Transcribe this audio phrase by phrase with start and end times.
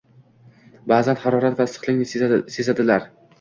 [0.91, 2.09] Ba’zan harorat va iliqlikni
[2.57, 3.07] sezadilar.